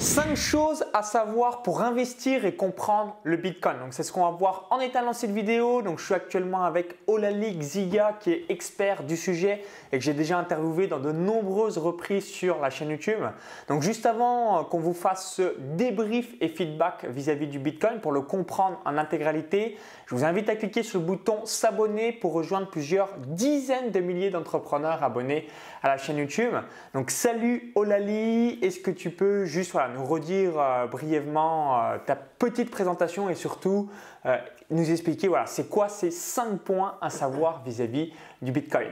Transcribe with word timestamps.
5 0.00 0.34
choses 0.34 0.82
à 0.94 1.02
savoir 1.02 1.60
pour 1.62 1.82
investir 1.82 2.46
et 2.46 2.54
comprendre 2.54 3.16
le 3.22 3.36
Bitcoin. 3.36 3.78
Donc 3.80 3.92
c'est 3.92 4.02
ce 4.02 4.10
qu'on 4.10 4.22
va 4.22 4.30
voir 4.30 4.66
en 4.70 4.80
étalant 4.80 5.12
cette 5.12 5.32
vidéo. 5.32 5.82
Donc 5.82 5.98
je 5.98 6.06
suis 6.06 6.14
actuellement 6.14 6.64
avec 6.64 6.96
Olali 7.06 7.54
Xiga 7.58 8.16
qui 8.18 8.32
est 8.32 8.46
expert 8.48 9.02
du 9.02 9.18
sujet 9.18 9.62
et 9.92 9.98
que 9.98 10.02
j'ai 10.02 10.14
déjà 10.14 10.38
interviewé 10.38 10.86
dans 10.86 11.00
de 11.00 11.12
nombreuses 11.12 11.76
reprises 11.76 12.24
sur 12.24 12.60
la 12.60 12.70
chaîne 12.70 12.88
YouTube. 12.88 13.20
Donc 13.68 13.82
juste 13.82 14.06
avant 14.06 14.64
qu'on 14.64 14.78
vous 14.78 14.94
fasse 14.94 15.34
ce 15.34 15.54
débrief 15.76 16.34
et 16.40 16.48
feedback 16.48 17.04
vis-à-vis 17.04 17.48
du 17.48 17.58
Bitcoin 17.58 18.00
pour 18.00 18.12
le 18.12 18.22
comprendre 18.22 18.80
en 18.86 18.96
intégralité, 18.96 19.76
je 20.06 20.14
vous 20.14 20.24
invite 20.24 20.48
à 20.48 20.56
cliquer 20.56 20.82
sur 20.82 20.98
le 20.98 21.04
bouton 21.04 21.44
s'abonner 21.44 22.12
pour 22.12 22.32
rejoindre 22.32 22.70
plusieurs 22.70 23.10
dizaines 23.18 23.90
de 23.90 24.00
milliers 24.00 24.30
d'entrepreneurs 24.30 25.04
abonnés 25.04 25.46
à 25.82 25.88
la 25.88 25.98
chaîne 25.98 26.16
YouTube. 26.16 26.54
Donc 26.94 27.10
salut 27.10 27.72
Olali, 27.74 28.58
est-ce 28.62 28.80
que 28.80 28.90
tu 28.90 29.10
peux 29.10 29.44
juste 29.44 29.74
nous 29.90 30.04
redire 30.04 30.58
euh, 30.58 30.86
brièvement 30.86 31.82
euh, 31.82 31.98
ta 32.04 32.16
petite 32.16 32.70
présentation 32.70 33.28
et 33.28 33.34
surtout 33.34 33.90
euh, 34.26 34.36
nous 34.70 34.90
expliquer 34.90 35.28
voilà, 35.28 35.46
c'est 35.46 35.68
quoi 35.68 35.88
ces 35.88 36.10
5 36.10 36.58
points 36.60 36.96
à 37.00 37.10
savoir 37.10 37.62
vis-à-vis 37.64 38.12
du 38.42 38.52
Bitcoin 38.52 38.88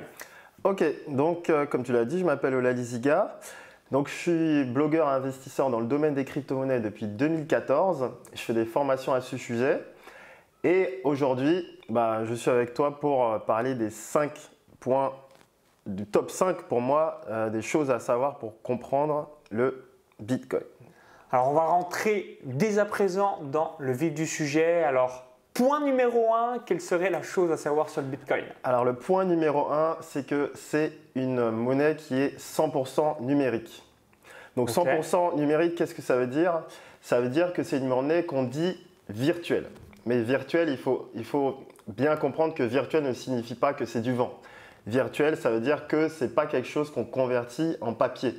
Ok, 0.64 0.84
donc 1.08 1.52
comme 1.70 1.84
tu 1.84 1.92
l'as 1.92 2.04
dit, 2.04 2.18
je 2.18 2.24
m'appelle 2.24 2.52
Olali 2.54 2.84
Ziga. 2.84 3.38
Donc 3.92 4.08
je 4.08 4.14
suis 4.14 4.64
blogueur 4.64 5.08
et 5.08 5.12
investisseur 5.12 5.70
dans 5.70 5.78
le 5.78 5.86
domaine 5.86 6.14
des 6.14 6.24
crypto-monnaies 6.24 6.80
depuis 6.80 7.06
2014. 7.06 8.10
Je 8.34 8.42
fais 8.42 8.54
des 8.54 8.64
formations 8.64 9.14
à 9.14 9.20
ce 9.20 9.36
sujet. 9.36 9.80
Et 10.64 11.00
aujourd'hui, 11.04 11.64
bah, 11.88 12.24
je 12.24 12.34
suis 12.34 12.50
avec 12.50 12.74
toi 12.74 12.98
pour 12.98 13.40
parler 13.44 13.76
des 13.76 13.90
5 13.90 14.32
points 14.80 15.12
du 15.86 16.04
top 16.06 16.32
5 16.32 16.62
pour 16.62 16.80
moi, 16.80 17.20
des 17.52 17.62
choses 17.62 17.92
à 17.92 18.00
savoir 18.00 18.38
pour 18.38 18.60
comprendre 18.60 19.30
le 19.52 19.88
Bitcoin. 20.20 20.62
Alors 21.30 21.50
on 21.50 21.54
va 21.54 21.66
rentrer 21.66 22.38
dès 22.44 22.78
à 22.78 22.84
présent 22.84 23.38
dans 23.42 23.76
le 23.78 23.92
vif 23.92 24.14
du 24.14 24.26
sujet. 24.26 24.82
Alors 24.84 25.26
point 25.52 25.80
numéro 25.84 26.32
1, 26.32 26.60
quelle 26.64 26.80
serait 26.80 27.10
la 27.10 27.22
chose 27.22 27.50
à 27.50 27.56
savoir 27.56 27.88
sur 27.88 28.00
le 28.00 28.08
Bitcoin? 28.08 28.44
Alors 28.64 28.84
le 28.84 28.94
point 28.94 29.24
numéro 29.24 29.68
1, 29.70 29.98
c'est 30.00 30.26
que 30.26 30.52
c'est 30.54 30.92
une 31.14 31.50
monnaie 31.50 31.96
qui 31.96 32.20
est 32.20 32.38
100% 32.38 33.22
numérique. 33.22 33.82
Donc 34.56 34.70
100% 34.70 35.36
numérique, 35.36 35.74
qu'est-ce 35.74 35.94
que 35.94 36.02
ça 36.02 36.16
veut 36.16 36.26
dire? 36.26 36.62
Ça 37.00 37.20
veut 37.20 37.28
dire 37.28 37.52
que 37.52 37.62
c'est 37.62 37.78
une 37.78 37.86
monnaie 37.86 38.24
qu'on 38.24 38.42
dit 38.42 38.76
virtuelle. 39.08 39.66
Mais 40.06 40.20
virtuelle, 40.22 40.68
il 40.68 40.78
faut, 40.78 41.10
il 41.14 41.24
faut 41.24 41.58
bien 41.86 42.16
comprendre 42.16 42.54
que 42.54 42.62
virtuel 42.62 43.04
ne 43.04 43.12
signifie 43.12 43.54
pas 43.54 43.74
que 43.74 43.84
c'est 43.84 44.00
du 44.00 44.14
vent. 44.14 44.32
Virtuel, 44.86 45.36
ça 45.36 45.50
veut 45.50 45.60
dire 45.60 45.86
que 45.86 46.08
ce 46.08 46.24
n'est 46.24 46.30
pas 46.30 46.46
quelque 46.46 46.66
chose 46.66 46.90
qu'on 46.90 47.04
convertit 47.04 47.76
en 47.80 47.92
papier. 47.92 48.34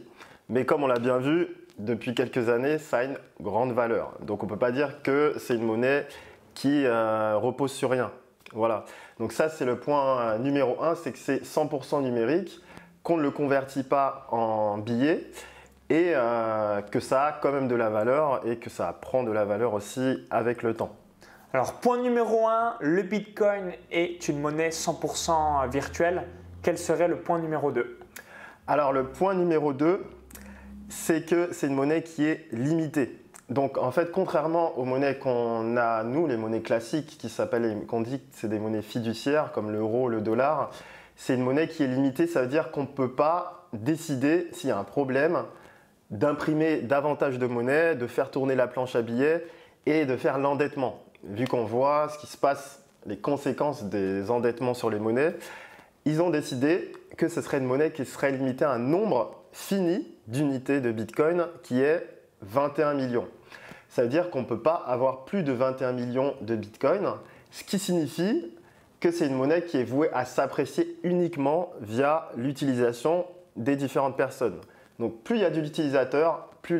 Mais 0.49 0.65
comme 0.65 0.83
on 0.83 0.87
l'a 0.87 0.99
bien 0.99 1.19
vu, 1.19 1.47
depuis 1.79 2.13
quelques 2.13 2.49
années, 2.49 2.77
ça 2.77 2.99
a 2.99 3.03
une 3.05 3.17
grande 3.41 3.71
valeur. 3.71 4.13
Donc 4.21 4.43
on 4.43 4.45
ne 4.45 4.51
peut 4.51 4.57
pas 4.57 4.71
dire 4.71 5.01
que 5.01 5.33
c'est 5.39 5.55
une 5.55 5.65
monnaie 5.65 6.05
qui 6.53 6.85
euh, 6.85 7.37
repose 7.37 7.71
sur 7.71 7.89
rien. 7.89 8.11
Voilà. 8.53 8.85
Donc 9.19 9.31
ça, 9.31 9.49
c'est 9.49 9.65
le 9.65 9.79
point 9.79 10.37
numéro 10.39 10.81
un, 10.83 10.95
c'est 10.95 11.11
que 11.11 11.17
c'est 11.17 11.43
100% 11.43 12.03
numérique, 12.03 12.59
qu'on 13.03 13.17
ne 13.17 13.21
le 13.21 13.31
convertit 13.31 13.83
pas 13.83 14.27
en 14.29 14.77
billets 14.77 15.29
et 15.89 16.11
euh, 16.15 16.81
que 16.81 16.99
ça 16.99 17.25
a 17.25 17.31
quand 17.31 17.51
même 17.51 17.67
de 17.67 17.75
la 17.75 17.89
valeur 17.89 18.45
et 18.45 18.57
que 18.57 18.69
ça 18.69 18.93
prend 18.99 19.23
de 19.23 19.31
la 19.31 19.45
valeur 19.45 19.73
aussi 19.73 20.25
avec 20.29 20.63
le 20.63 20.75
temps. 20.75 20.95
Alors 21.53 21.73
point 21.79 21.97
numéro 21.97 22.47
un, 22.47 22.75
le 22.79 23.01
Bitcoin 23.01 23.71
est 23.91 24.27
une 24.27 24.39
monnaie 24.39 24.69
100% 24.69 25.67
virtuelle. 25.69 26.27
Quel 26.61 26.77
serait 26.77 27.07
le 27.07 27.17
point 27.17 27.39
numéro 27.39 27.71
2 27.71 27.97
Alors 28.67 28.93
le 28.93 29.05
point 29.05 29.33
numéro 29.33 29.73
2, 29.73 30.05
c'est 30.89 31.25
que 31.25 31.49
c'est 31.53 31.67
une 31.67 31.75
monnaie 31.75 32.03
qui 32.03 32.25
est 32.25 32.47
limitée. 32.51 33.19
Donc 33.49 33.77
en 33.77 33.91
fait, 33.91 34.11
contrairement 34.11 34.77
aux 34.77 34.85
monnaies 34.85 35.17
qu'on 35.17 35.75
a, 35.77 36.03
nous, 36.03 36.27
les 36.27 36.37
monnaies 36.37 36.61
classiques, 36.61 37.17
qui 37.17 37.29
s'appellent, 37.29 37.85
qu'on 37.87 38.01
dit 38.01 38.19
que 38.19 38.25
c'est 38.31 38.49
des 38.49 38.59
monnaies 38.59 38.81
fiduciaires, 38.81 39.51
comme 39.51 39.71
l'euro, 39.71 40.07
le 40.07 40.21
dollar, 40.21 40.71
c'est 41.15 41.35
une 41.35 41.41
monnaie 41.41 41.67
qui 41.67 41.83
est 41.83 41.87
limitée, 41.87 42.27
ça 42.27 42.41
veut 42.41 42.47
dire 42.47 42.71
qu'on 42.71 42.83
ne 42.83 42.87
peut 42.87 43.11
pas 43.11 43.67
décider 43.73 44.47
s'il 44.51 44.69
y 44.69 44.71
a 44.71 44.77
un 44.77 44.83
problème 44.83 45.43
d'imprimer 46.11 46.81
davantage 46.81 47.37
de 47.37 47.45
monnaie, 47.45 47.95
de 47.95 48.07
faire 48.07 48.31
tourner 48.31 48.55
la 48.55 48.67
planche 48.67 48.95
à 48.95 49.01
billets 49.01 49.45
et 49.85 50.05
de 50.05 50.15
faire 50.15 50.37
l'endettement. 50.37 51.03
Vu 51.23 51.47
qu'on 51.47 51.65
voit 51.65 52.09
ce 52.09 52.17
qui 52.19 52.27
se 52.27 52.37
passe, 52.37 52.83
les 53.05 53.17
conséquences 53.17 53.83
des 53.83 54.31
endettements 54.31 54.73
sur 54.73 54.89
les 54.89 54.99
monnaies, 54.99 55.35
ils 56.05 56.21
ont 56.21 56.29
décidé 56.29 56.91
que 57.17 57.27
ce 57.27 57.41
serait 57.41 57.57
une 57.57 57.65
monnaie 57.65 57.91
qui 57.91 58.05
serait 58.05 58.31
limitée 58.31 58.65
à 58.65 58.71
un 58.71 58.79
nombre 58.79 59.38
fini 59.51 60.07
d'unités 60.27 60.81
de 60.81 60.91
Bitcoin 60.91 61.47
qui 61.63 61.81
est 61.81 62.07
21 62.41 62.93
millions. 62.93 63.27
Ça 63.89 64.03
veut 64.03 64.09
dire 64.09 64.29
qu'on 64.29 64.41
ne 64.41 64.45
peut 64.45 64.61
pas 64.61 64.75
avoir 64.75 65.25
plus 65.25 65.43
de 65.43 65.51
21 65.51 65.93
millions 65.93 66.35
de 66.41 66.55
Bitcoin, 66.55 67.07
ce 67.51 67.63
qui 67.63 67.79
signifie 67.79 68.53
que 68.99 69.11
c'est 69.11 69.27
une 69.27 69.35
monnaie 69.35 69.63
qui 69.63 69.77
est 69.77 69.83
vouée 69.83 70.09
à 70.13 70.25
s'apprécier 70.25 70.99
uniquement 71.03 71.71
via 71.81 72.29
l'utilisation 72.35 73.25
des 73.55 73.75
différentes 73.75 74.17
personnes. 74.17 74.59
Donc 74.99 75.23
plus 75.23 75.37
il 75.37 75.41
y 75.41 75.45
a 75.45 75.49
de 75.49 75.59
l'utilisateur, 75.59 76.49
plus 76.61 76.79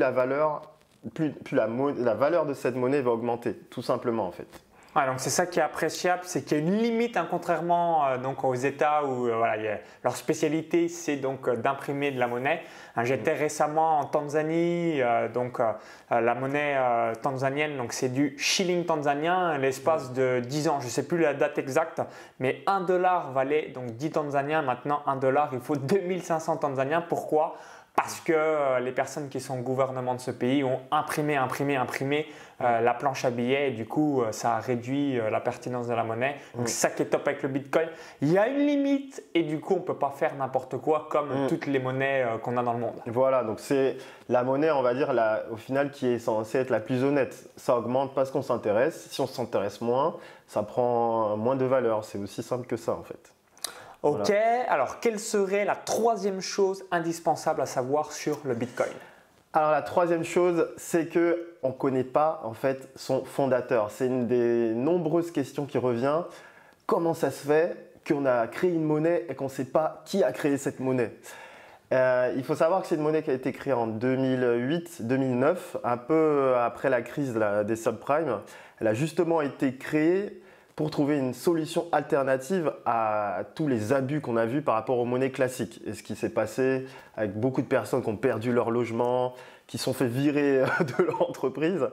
plus, 1.14 1.32
la 1.52 2.14
valeur 2.14 2.46
de 2.46 2.54
cette 2.54 2.76
monnaie 2.76 3.02
va 3.02 3.12
augmenter, 3.12 3.54
tout 3.54 3.82
simplement 3.82 4.28
en 4.28 4.32
fait 4.32 4.48
donc 4.96 5.16
c'est 5.18 5.30
ça 5.30 5.46
qui 5.46 5.60
est 5.60 5.62
appréciable, 5.62 6.24
c'est 6.26 6.44
qu'il 6.44 6.58
y 6.58 6.62
a 6.62 6.64
une 6.64 6.78
limite, 6.78 7.16
hein, 7.16 7.28
contrairement 7.30 8.08
euh, 8.08 8.18
donc 8.18 8.44
aux 8.44 8.56
États 8.56 9.06
où 9.06 9.28
euh, 9.28 9.78
leur 10.04 10.16
spécialité 10.16 10.88
c'est 10.88 11.18
donc 11.18 11.48
euh, 11.48 11.56
d'imprimer 11.56 12.12
de 12.12 12.20
la 12.20 12.28
monnaie. 12.28 12.64
Hein, 12.96 13.04
j'étais 13.04 13.34
récemment 13.34 14.00
en 14.00 14.06
Tanzanie, 14.06 15.00
donc 15.34 15.62
la 16.10 16.36
monnaie 16.36 16.76
tanzanienne, 17.22 17.78
donc 17.78 17.94
c'est 17.94 18.10
du 18.10 18.36
shilling 18.38 18.86
tanzanien, 18.86 19.58
l'espace 19.58 20.12
de 20.12 20.42
10 20.42 20.68
ans, 20.68 20.80
je 20.80 20.86
ne 20.86 20.92
sais 20.92 21.08
plus 21.08 21.20
la 21.20 21.34
date 21.34 21.58
exacte, 21.60 22.02
mais 22.40 22.64
1 22.66 22.82
dollar 22.82 23.32
valait 23.32 23.70
donc 23.70 23.92
10 23.92 24.12
tanzaniens, 24.12 24.64
maintenant 24.64 25.02
1 25.06 25.18
dollar 25.18 25.50
il 25.54 25.60
faut 25.62 25.76
2500 25.76 26.58
tanzaniens. 26.58 27.02
Pourquoi? 27.02 27.56
Parce 28.02 28.22
que 28.22 28.32
euh, 28.34 28.80
les 28.80 28.94
personnes 28.94 29.28
qui 29.28 29.42
sont 29.42 29.60
au 29.60 29.62
gouvernement 29.62 30.16
de 30.16 30.22
ce 30.22 30.32
pays 30.32 30.64
ont 30.64 30.80
imprimé, 30.90 31.36
imprimé, 31.36 31.76
imprimé 31.76 32.28
euh, 32.62 32.80
la 32.80 32.94
planche 32.94 33.26
à 33.26 33.30
billets 33.30 33.72
et 33.72 33.72
du 33.72 33.86
coup 33.86 34.22
euh, 34.22 34.32
ça 34.32 34.56
a 34.56 34.60
réduit 34.62 35.20
la 35.30 35.42
pertinence 35.42 35.88
de 35.90 35.94
la 35.94 36.06
monnaie. 36.06 36.38
Donc 36.56 36.70
c'est 36.70 36.80
ça 36.80 36.90
qui 36.92 37.02
est 37.02 37.08
top 37.08 37.28
avec 37.28 37.44
le 37.44 37.50
Bitcoin. 37.50 37.90
Il 38.22 38.32
y 38.32 38.38
a 38.38 38.48
une 38.48 38.66
limite 38.66 39.22
et 39.34 39.44
du 39.44 39.60
coup 39.60 39.74
on 39.74 39.80
ne 39.80 39.84
peut 39.84 39.98
pas 39.98 40.12
faire 40.12 40.34
n'importe 40.36 40.78
quoi 40.78 41.10
comme 41.12 41.48
toutes 41.50 41.66
les 41.66 41.80
monnaies 41.80 42.26
qu'on 42.42 42.56
a 42.56 42.64
dans 42.64 42.72
le 42.72 42.80
monde. 42.80 42.96
Voilà, 43.06 43.44
donc 43.44 43.60
c'est 43.60 43.98
la 44.30 44.44
monnaie 44.44 44.72
on 44.72 44.82
va 44.82 44.94
dire 44.94 45.14
au 45.52 45.58
final 45.58 45.92
qui 45.92 46.08
est 46.08 46.20
censée 46.20 46.60
être 46.60 46.70
la 46.70 46.80
plus 46.80 47.04
honnête. 47.04 47.50
Ça 47.58 47.76
augmente 47.76 48.14
parce 48.14 48.32
qu'on 48.32 48.42
s'intéresse. 48.42 49.10
Si 49.12 49.20
on 49.20 49.28
s'intéresse 49.28 49.82
moins, 49.82 50.16
ça 50.48 50.64
prend 50.64 51.36
moins 51.36 51.58
de 51.58 51.66
valeur. 51.66 52.06
C'est 52.06 52.18
aussi 52.18 52.44
simple 52.44 52.66
que 52.66 52.78
ça 52.78 52.94
en 52.94 53.04
fait. 53.04 53.34
Ok, 54.02 54.32
alors 54.70 55.00
quelle 55.02 55.20
serait 55.20 55.66
la 55.66 55.76
troisième 55.76 56.40
chose 56.40 56.86
indispensable 56.90 57.62
à 57.62 57.66
savoir 57.66 58.14
sur 58.14 58.40
le 58.46 58.54
Bitcoin? 58.54 58.92
Alors 59.52 59.72
la 59.72 59.82
troisième 59.82 60.24
chose, 60.24 60.70
c'est 60.78 61.08
que 61.08 61.56
on 61.64 61.72
connaît 61.72 62.06
pas 62.06 62.40
en 62.44 62.54
fait 62.54 62.88
son 62.96 63.26
fondateur. 63.26 63.92
C'est 63.92 64.06
une 64.06 64.28
des 64.28 64.74
nombreuses 64.74 65.32
questions 65.32 65.66
qui 65.66 65.78
revient. 65.78 66.22
Comment 66.86 67.14
ça 67.14 67.30
se 67.30 67.46
fait 67.46 67.76
qu'on 68.08 68.26
a 68.26 68.48
créé 68.48 68.72
une 68.72 68.86
monnaie 68.86 69.26
et 69.28 69.36
qu'on 69.36 69.46
ne 69.46 69.50
sait 69.50 69.66
pas 69.66 70.02
qui 70.06 70.24
a 70.24 70.32
créé 70.32 70.58
cette 70.58 70.80
monnaie? 70.80 71.12
Euh, 71.92 72.32
Il 72.38 72.44
faut 72.44 72.56
savoir 72.56 72.82
que 72.82 72.88
c'est 72.88 72.96
une 72.96 73.02
monnaie 73.02 73.24
qui 73.24 73.32
a 73.32 73.34
été 73.34 73.52
créée 73.52 73.74
en 73.74 73.88
2008-2009, 73.88 75.58
un 75.84 75.98
peu 75.98 76.54
après 76.56 76.90
la 76.90 77.02
crise 77.02 77.38
des 77.66 77.76
subprimes. 77.76 78.40
Elle 78.80 78.88
a 78.88 78.94
justement 78.94 79.42
été 79.42 79.76
créée 79.76 80.42
pour 80.80 80.92
trouver 80.92 81.18
une 81.18 81.34
solution 81.34 81.88
alternative 81.92 82.72
à 82.86 83.42
tous 83.54 83.68
les 83.68 83.92
abus 83.92 84.22
qu'on 84.22 84.38
a 84.38 84.46
vus 84.46 84.62
par 84.62 84.76
rapport 84.76 84.98
aux 84.98 85.04
monnaies 85.04 85.30
classiques. 85.30 85.82
Et 85.86 85.94
ce 85.94 86.02
qui 86.02 86.16
s'est 86.16 86.30
passé 86.30 86.86
avec 87.18 87.38
beaucoup 87.38 87.62
de 87.62 87.68
personnes 87.68 88.02
qui 88.02 88.08
ont 88.08 88.16
perdu 88.16 88.54
leur 88.54 88.72
logement, 88.72 89.34
qui 89.68 89.78
sont 89.78 89.92
fait 89.92 90.08
virer 90.08 90.64
de 90.80 91.04
leur 91.04 91.30
entreprise. 91.30 91.86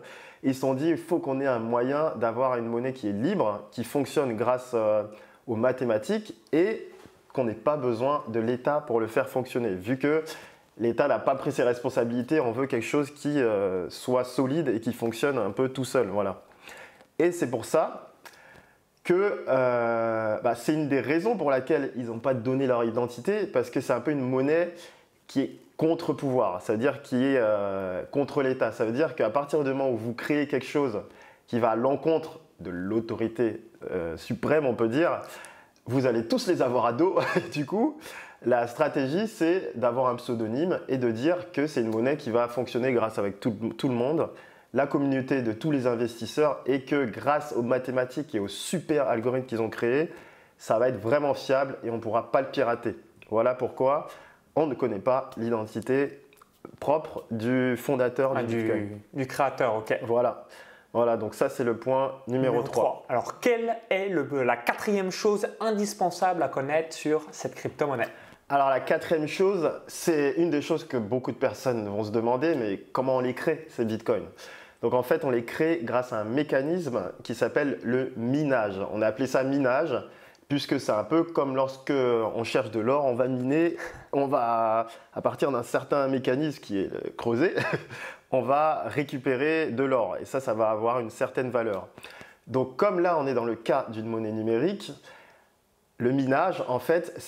Ils 0.44 0.54
se 0.54 0.60
sont 0.60 0.74
dit, 0.74 0.90
il 0.90 0.98
faut 0.98 1.18
qu'on 1.18 1.40
ait 1.40 1.48
un 1.48 1.58
moyen 1.58 2.12
d'avoir 2.20 2.56
une 2.58 2.66
monnaie 2.66 2.92
qui 2.92 3.08
est 3.08 3.12
libre, 3.12 3.66
qui 3.72 3.82
fonctionne 3.82 4.36
grâce 4.36 4.70
euh, 4.74 5.02
aux 5.48 5.56
mathématiques 5.56 6.36
et 6.52 6.88
qu'on 7.32 7.42
n'ait 7.42 7.54
pas 7.54 7.76
besoin 7.76 8.22
de 8.28 8.38
l'État 8.38 8.84
pour 8.86 9.00
le 9.00 9.08
faire 9.08 9.28
fonctionner. 9.28 9.70
Vu 9.70 9.98
que 9.98 10.22
l'État 10.78 11.08
n'a 11.08 11.18
pas 11.18 11.34
pris 11.34 11.50
ses 11.50 11.64
responsabilités, 11.64 12.38
on 12.38 12.52
veut 12.52 12.68
quelque 12.68 12.86
chose 12.86 13.10
qui 13.10 13.40
euh, 13.40 13.90
soit 13.90 14.22
solide 14.22 14.68
et 14.68 14.78
qui 14.78 14.92
fonctionne 14.92 15.38
un 15.38 15.50
peu 15.50 15.70
tout 15.70 15.84
seul. 15.84 16.06
Voilà. 16.06 16.42
Et 17.18 17.32
c'est 17.32 17.50
pour 17.50 17.64
ça 17.64 18.12
que 19.06 19.44
euh, 19.48 20.36
bah, 20.42 20.56
c'est 20.56 20.74
une 20.74 20.88
des 20.88 21.00
raisons 21.00 21.36
pour 21.36 21.50
laquelle 21.50 21.92
ils 21.96 22.06
n'ont 22.06 22.18
pas 22.18 22.34
donné 22.34 22.66
leur 22.66 22.82
identité, 22.82 23.46
parce 23.46 23.70
que 23.70 23.80
c'est 23.80 23.92
un 23.92 24.00
peu 24.00 24.10
une 24.10 24.20
monnaie 24.20 24.74
qui 25.28 25.40
est 25.42 25.56
contre-pouvoir, 25.76 26.60
c'est-à-dire 26.60 27.02
qui 27.02 27.14
est 27.16 27.38
euh, 27.38 28.02
contre 28.10 28.42
l'État. 28.42 28.72
Ça 28.72 28.84
veut 28.84 28.90
dire 28.90 29.14
qu'à 29.14 29.30
partir 29.30 29.62
du 29.62 29.70
moment 29.70 29.90
où 29.90 29.96
vous 29.96 30.12
créez 30.12 30.48
quelque 30.48 30.66
chose 30.66 31.02
qui 31.46 31.60
va 31.60 31.70
à 31.70 31.76
l'encontre 31.76 32.40
de 32.58 32.70
l'autorité 32.70 33.62
euh, 33.92 34.16
suprême, 34.16 34.66
on 34.66 34.74
peut 34.74 34.88
dire, 34.88 35.22
vous 35.86 36.06
allez 36.06 36.26
tous 36.26 36.48
les 36.48 36.60
avoir 36.60 36.86
à 36.86 36.92
dos. 36.92 37.16
du 37.52 37.64
coup, 37.64 37.98
La 38.44 38.66
stratégie, 38.66 39.28
c'est 39.28 39.70
d'avoir 39.76 40.08
un 40.08 40.16
pseudonyme 40.16 40.80
et 40.88 40.98
de 40.98 41.12
dire 41.12 41.52
que 41.52 41.68
c'est 41.68 41.80
une 41.80 41.90
monnaie 41.90 42.16
qui 42.16 42.30
va 42.30 42.48
fonctionner 42.48 42.92
grâce 42.92 43.18
avec 43.18 43.38
tout, 43.38 43.54
tout, 43.78 43.88
le 43.88 43.94
monde, 43.94 44.28
la 44.76 44.86
communauté 44.86 45.40
de 45.40 45.52
tous 45.52 45.70
les 45.70 45.86
investisseurs, 45.86 46.60
et 46.66 46.82
que 46.82 47.06
grâce 47.06 47.54
aux 47.54 47.62
mathématiques 47.62 48.34
et 48.34 48.38
aux 48.38 48.46
super 48.46 49.08
algorithmes 49.08 49.46
qu'ils 49.46 49.62
ont 49.62 49.70
créés, 49.70 50.12
ça 50.58 50.78
va 50.78 50.90
être 50.90 51.00
vraiment 51.00 51.32
fiable 51.32 51.78
et 51.82 51.88
on 51.88 51.94
ne 51.96 52.00
pourra 52.00 52.30
pas 52.30 52.42
le 52.42 52.48
pirater. 52.48 52.94
Voilà 53.30 53.54
pourquoi 53.54 54.08
on 54.54 54.66
ne 54.66 54.74
connaît 54.74 54.98
pas 54.98 55.30
l'identité 55.38 56.20
propre 56.78 57.24
du 57.30 57.74
fondateur 57.78 58.34
ah, 58.36 58.42
du, 58.42 59.26
créateur, 59.26 59.76
ok. 59.76 59.98
Voilà. 60.02 60.44
Voilà, 60.92 61.16
donc 61.16 61.34
ça 61.34 61.48
c'est 61.48 61.64
le 61.64 61.78
point 61.78 62.12
numéro, 62.28 62.62
3. 62.62 63.06
Alors, 63.08 63.40
quelle 63.40 63.76
est 63.88 64.10
la 64.10 64.56
quatrième 64.58 65.10
chose 65.10 65.46
indispensable 65.58 66.42
à 66.42 66.48
connaître 66.48 66.94
sur 66.94 67.26
cette 67.30 67.54
crypto-monnaie? 67.54 68.08
Alors, 68.50 68.68
la 68.68 68.80
quatrième 68.80 69.26
chose, 69.26 69.72
c'est 69.86 70.34
une 70.36 70.50
des 70.50 70.62
choses 70.62 70.86
que 70.86 70.98
beaucoup 70.98 71.32
de 71.32 71.36
personnes 71.36 71.88
vont 71.88 72.04
se 72.04 72.10
demander, 72.10 72.54
mais 72.54 72.78
comment 72.92 73.16
on 73.16 73.20
les 73.20 73.34
crée, 73.34 73.66
ces 73.70 73.86
bitcoins? 73.86 74.26
Donc, 74.82 74.94
en 74.94 75.02
fait, 75.02 75.24
on 75.24 75.30
les 75.30 75.44
crée 75.44 75.80
grâce 75.82 76.12
à 76.12 76.20
un 76.20 76.24
mécanisme 76.24 77.12
qui 77.22 77.34
s'appelle 77.34 77.78
le 77.82 78.12
minage. 78.16 78.78
On 78.92 79.02
a 79.02 79.06
appelé 79.06 79.26
ça 79.26 79.42
minage 79.42 79.96
puisque 80.48 80.78
c'est 80.78 80.92
un 80.92 81.04
peu 81.04 81.24
comme 81.24 81.56
lorsque 81.56 81.90
on 81.90 82.44
cherche 82.44 82.70
de 82.70 82.80
l'or, 82.80 83.04
on 83.04 83.14
va 83.14 83.26
miner, 83.26 83.76
on 84.12 84.26
va, 84.26 84.86
à 85.12 85.20
partir 85.20 85.50
d'un 85.50 85.62
certain 85.62 86.06
mécanisme 86.08 86.60
qui 86.60 86.78
est 86.78 87.16
creusé, 87.16 87.54
on 88.30 88.42
va 88.42 88.84
récupérer 88.86 89.70
de 89.70 89.82
l'or. 89.82 90.16
Et 90.20 90.24
ça, 90.24 90.40
ça 90.40 90.54
va 90.54 90.70
avoir 90.70 91.00
une 91.00 91.10
certaine 91.10 91.50
valeur. 91.50 91.88
Donc 92.46 92.76
comme 92.76 93.00
là, 93.00 93.18
on 93.18 93.26
est 93.26 93.34
dans 93.34 93.44
le 93.44 93.56
cas 93.56 93.86
d'une 93.88 94.06
monnaie 94.06 94.32
numérique, 94.32 94.92
le 95.98 96.12
minage, 96.12 96.62
en 96.68 96.78
fait, 96.78 97.18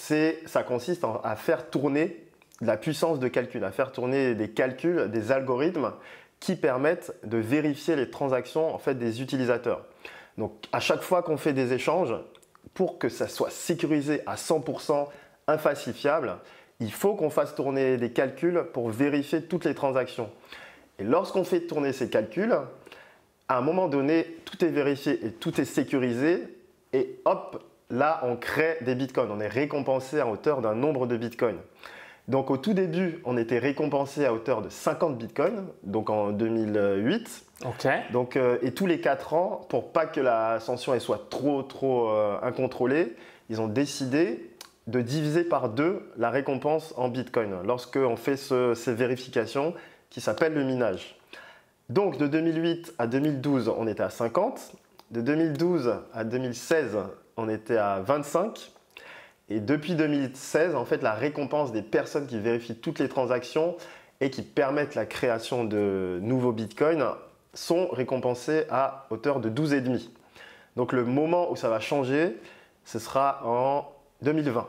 ça 0.47 0.63
consiste 0.63 1.05
à 1.25 1.37
faire 1.37 1.71
tourner 1.71 2.25
la 2.61 2.77
puissance 2.77 3.19
de 3.19 3.29
calcul, 3.29 3.65
à 3.65 3.71
faire 3.71 3.93
tourner 3.93 4.35
des 4.35 4.51
calculs, 4.51 5.11
des 5.11 5.33
algorithmes 5.33 5.93
qui 6.41 6.57
permettent 6.57 7.15
de 7.25 7.39
vérifier 7.39 7.97
les 7.97 8.11
transactions 8.11 8.75
en 8.75 8.79
fait, 8.79 8.95
des 8.95 9.23
utilisateurs. 9.23 9.85
Donc 10.37 10.53
à 10.73 10.81
chaque 10.81 11.03
fois 11.03 11.23
qu'on 11.23 11.37
fait 11.37 11.53
des 11.53 11.73
échanges, 11.73 12.15
pour 12.75 12.99
que 12.99 13.09
ça 13.09 13.29
soit 13.29 13.51
sécurisé 13.51 14.23
à 14.27 14.37
100% 14.37 15.09
infalsifiable, 15.49 16.37
il 16.81 16.93
faut 16.93 17.15
qu'on 17.15 17.31
fasse 17.31 17.55
tourner 17.55 17.97
des 17.97 18.13
calculs 18.13 18.65
pour 18.73 18.91
vérifier 18.91 19.43
toutes 19.43 19.65
les 19.65 19.75
transactions. 19.75 20.31
Et 20.99 21.05
lorsqu'on 21.05 21.45
fait 21.45 21.63
tourner 21.63 21.93
ces 21.93 22.09
calculs, 22.09 22.57
à 23.49 23.59
un 23.59 23.61
moment 23.63 23.89
donné, 23.89 24.37
tout 24.45 24.65
est 24.65 24.69
vérifié 24.69 25.25
et 25.25 25.33
tout 25.33 25.61
est 25.61 25.65
sécurisé. 25.65 26.43
Et 26.93 27.19
hop, 27.25 27.65
là, 27.91 28.21
on 28.25 28.37
crée 28.37 28.79
des 28.83 28.95
bitcoins. 28.95 29.31
On 29.31 29.41
est 29.41 29.49
récompensé 29.49 30.21
à 30.21 30.27
hauteur 30.27 30.61
d'un 30.61 30.75
nombre 30.75 31.07
de 31.07 31.17
bitcoins. 31.17 31.59
Donc 32.29 32.51
au 32.51 32.59
tout 32.59 32.75
début, 32.75 33.21
on 33.25 33.39
était 33.39 33.59
récompensé 33.59 34.27
à 34.27 34.35
hauteur 34.35 34.61
de 34.61 34.69
50 34.69 35.17
bitcoins, 35.17 35.67
donc 35.83 36.11
en 36.11 36.31
2008. 36.31 37.45
Ok. 37.65 37.89
Donc, 38.13 38.37
euh, 38.37 38.59
et 38.63 38.73
tous 38.73 38.87
les 38.87 39.01
4 39.01 39.33
ans, 39.33 39.67
pour 39.69 39.93
pas 39.93 40.07
que 40.07 40.21
l'ascension 40.21 40.99
soit 41.01 41.29
trop, 41.31 41.63
trop 41.63 42.11
euh, 42.11 42.39
incontrôlée, 42.43 43.17
ils 43.49 43.63
ont 43.63 43.67
décidé 43.67 44.51
de 44.87 45.01
diviser 45.01 45.43
par 45.43 45.71
deux 45.71 46.11
la 46.17 46.31
récompense 46.31 46.95
en 46.97 47.09
bitcoin 47.09 47.57
lorsqu'on 47.65 48.17
fait 48.17 48.37
ces 48.37 48.95
vérifications 48.95 49.75
qui 50.11 50.21
s'appellent 50.21 50.55
le 50.55 50.65
minage. 50.65 51.19
Donc 51.89 52.19
de 52.19 52.27
2008 52.27 52.95
à 52.99 53.07
2012, 53.07 53.73
on 53.77 53.87
était 53.87 54.03
à 54.03 54.11
50. 54.11 54.73
De 55.11 55.23
2012 55.23 55.95
à 56.13 56.25
2016, 56.25 56.99
on 57.39 57.49
était 57.49 57.79
à 57.79 58.01
25. 58.01 58.73
Et 59.51 59.61
depuis 59.61 59.95
2016, 59.95 60.75
en 60.75 60.85
fait, 60.85 61.03
la 61.03 61.15
récompense 61.15 61.73
des 61.73 61.83
personnes 61.83 62.27
qui 62.27 62.39
vérifient 62.39 62.77
toutes 62.77 62.99
les 62.99 63.09
transactions 63.09 63.77
et 64.21 64.31
qui 64.31 64.43
permettent 64.43 64.95
la 64.95 65.07
création 65.07 65.65
de 65.65 66.19
nouveaux 66.23 66.53
bitcoins 66.53 67.07
sont 67.55 67.89
récompensées 67.89 68.65
à 68.71 69.07
hauteur 69.11 69.41
de 69.41 69.49
12,5. 69.49 70.09
Donc 70.77 70.93
le 70.93 71.05
moment 71.05 71.51
où 71.51 71.57
ça 71.57 71.69
va 71.69 71.81
changer, 71.81 72.37
ce 72.85 72.99
sera 72.99 73.41
en 73.45 73.91
2020. 74.23 74.69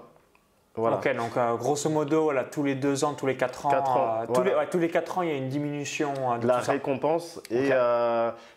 Ok, 0.78 1.16
donc 1.16 1.36
euh, 1.36 1.56
grosso 1.56 1.90
modo, 1.90 2.24
voilà, 2.24 2.44
tous 2.44 2.64
les 2.64 2.76
deux 2.76 3.04
ans, 3.04 3.14
tous 3.14 3.26
les 3.26 3.36
quatre 3.36 3.66
ans, 3.66 3.70
ans 3.72 4.22
euh, 4.22 4.26
tous, 4.34 4.44
les, 4.44 4.54
tous, 4.72 4.80
les, 4.80 4.88
quatre 4.88 5.18
ans, 5.18 5.22
il 5.24 5.30
y 5.30 5.31
a 5.31 5.36
une 5.36 5.50
diminution 5.50 6.14
euh, 6.18 6.38
de 6.38 6.48
la 6.48 6.60
récompense. 6.60 7.42
Et 7.52 7.72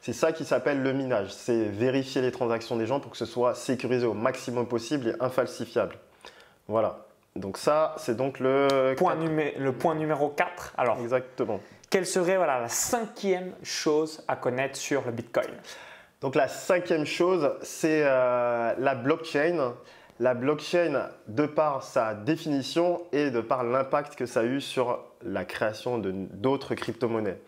c'est 0.01 0.13
ça 0.13 0.33
qui 0.33 0.45
s'appelle 0.45 0.83
le 0.83 0.93
minage. 0.93 1.33
C'est 1.33 1.65
vérifier 1.65 2.23
les 2.23 2.31
transactions 2.31 2.77
des 2.77 2.87
gens 2.87 3.01
pour 3.01 3.11
que 3.11 3.17
ce 3.17 3.27
soit 3.27 3.55
sécurisé 3.55 4.07
au 4.07 4.15
maximum 4.15 4.67
possible 4.67 5.09
et 5.09 5.15
infalsifiable. 5.25 5.97
Voilà. 6.73 6.99
Donc 7.37 7.59
ça, 7.59 7.95
c'est 7.99 8.17
donc 8.17 8.41
le 8.41 8.95
point, 8.97 9.15
le 9.15 9.73
point 9.73 9.95
numéro 9.95 10.31
4. 10.31 10.75
Alors, 10.77 10.99
Exactement. 10.99 11.61
Quelle 11.91 12.07
serait 12.07 12.37
voilà, 12.37 12.59
la 12.61 12.69
cinquième 12.69 13.53
chose 13.63 14.25
à 14.27 14.37
connaître 14.37 14.77
sur 14.77 15.05
le 15.05 15.13
Bitcoin? 15.13 15.51
Donc 16.23 16.35
la 16.35 16.49
cinquième 16.49 17.05
chose, 17.05 17.53
c'est 17.63 18.03
la 18.03 18.95
blockchain 18.95 19.75
la 20.23 20.35
blockchain, 20.35 21.09
de 21.27 21.47
par 21.47 21.83
sa 21.83 22.15
définition 22.15 23.03
et 23.11 23.31
de 23.31 23.41
par 23.41 23.65
l'impact 23.65 24.15
que 24.15 24.25
ça 24.25 24.41
a 24.41 24.45
eu 24.45 24.61
sur 24.61 25.01
la 25.25 25.45
création 25.45 25.99
d'autres 25.99 26.77
crypto-monnaies. 26.77 27.39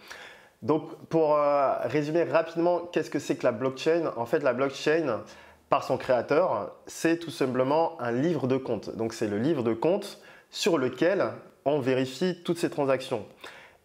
Donc, 0.63 0.97
pour 1.09 1.37
euh, 1.37 1.75
résumer 1.83 2.25
rapidement, 2.25 2.81
qu'est-ce 2.91 3.11
que 3.11 3.21
c'est 3.21 3.37
que 3.37 3.45
la 3.45 3.53
blockchain? 3.53 4.13
En 4.17 4.27
fait, 4.27 4.41
la 4.41 4.55
blockchain, 4.55 5.21
par 5.75 5.83
son 5.83 5.97
créateur, 5.97 6.71
c'est 6.87 7.19
tout 7.19 7.33
simplement 7.33 8.01
un 8.01 8.13
livre 8.13 8.47
de 8.47 8.57
compte. 8.57 8.95
Donc, 8.95 9.13
c'est 9.13 9.27
le 9.27 9.39
livre 9.39 9.65
de 9.65 9.73
compte 9.73 10.21
sur 10.53 10.79
lequel 10.79 11.33
on 11.65 11.81
vérifie 11.81 12.39
toutes 12.45 12.59
ces 12.59 12.71
transactions. 12.71 13.27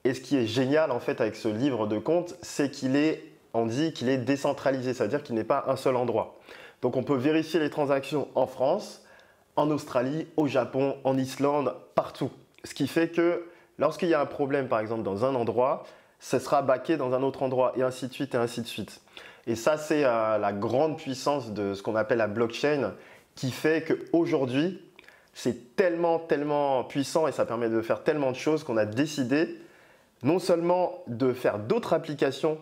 Et 0.04 0.14
ce 0.14 0.22
qui 0.22 0.38
est 0.38 0.46
génial 0.46 0.92
en 0.92 1.00
fait 1.00 1.20
avec 1.20 1.36
ce 1.36 1.48
livre 1.48 1.88
de 1.88 1.98
compte, 1.98 2.36
c'est 2.44 2.70
qu'il 2.70 2.96
est, 2.96 3.24
on 3.56 3.66
dit 3.66 3.92
qu'il 3.92 4.08
est 4.08 4.20
décentralisé, 4.20 4.94
c'est-à-dire 4.94 5.24
qu'il 5.24 5.34
n'est 5.34 5.44
pas 5.44 5.66
un 5.68 5.76
seul 5.76 5.96
endroit. 5.96 6.38
Donc 6.84 6.96
on 6.96 7.02
peut 7.02 7.18
vérifier 7.18 7.60
les 7.60 7.72
transactions 7.72 8.28
en 8.36 8.46
France, 8.46 9.04
en 9.56 9.72
Australie, 9.72 10.28
au 10.38 10.46
Japon, 10.46 10.96
en 11.04 11.18
Islande, 11.18 11.74
partout. 11.96 12.30
Ce 12.66 12.76
qui 12.76 12.88
fait 12.88 13.08
que 13.08 13.48
lorsqu'il 13.80 14.10
y 14.10 14.14
a 14.14 14.22
un 14.22 14.28
problème, 14.28 14.68
par 14.68 14.80
exemple, 14.80 15.02
dans 15.02 15.26
un 15.26 15.34
endroit, 15.34 15.88
ce 16.20 16.40
sera 16.40 16.62
baqué 16.62 16.98
dans 16.98 17.14
un 17.14 17.24
autre 17.24 17.44
endroit, 17.44 17.74
et 17.76 17.84
ainsi 17.84 18.08
de 18.08 18.14
suite, 18.14 18.36
et 18.36 18.38
ainsi 18.38 18.62
de 18.62 18.68
suite. 18.68 19.02
Et 19.48 19.56
ça, 19.56 19.78
c'est 19.78 20.04
euh, 20.04 20.38
la 20.38 20.54
grande 20.54 20.98
puissance 20.98 21.52
de 21.54 21.74
ce 21.74 21.82
qu'on 21.82 21.96
appelle 21.96 22.18
la 22.20 22.28
blockchain, 22.28 22.94
qui 23.36 23.52
fait 23.52 23.86
qu'aujourd'hui, 23.88 24.82
c'est 25.34 25.76
tellement, 25.76 26.20
tellement 26.20 26.84
puissant 26.84 27.28
et 27.28 27.32
ça 27.32 27.46
permet 27.46 27.70
de 27.70 27.82
faire 27.82 28.04
tellement 28.04 28.32
de 28.32 28.36
choses 28.36 28.64
qu'on 28.64 28.76
a 28.76 28.86
décidé 28.86 29.58
non 30.24 30.40
seulement 30.40 31.04
de 31.08 31.32
faire 31.32 31.60
d'autres 31.60 31.94
applications 31.94 32.58